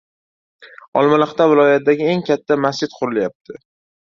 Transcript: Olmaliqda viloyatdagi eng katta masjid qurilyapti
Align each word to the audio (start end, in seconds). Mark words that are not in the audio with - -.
Olmaliqda 1.01 1.47
viloyatdagi 1.51 2.09
eng 2.15 2.25
katta 2.31 2.61
masjid 2.65 2.99
qurilyapti 2.99 3.61